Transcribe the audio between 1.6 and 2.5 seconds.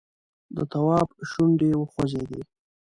وخوځېدې!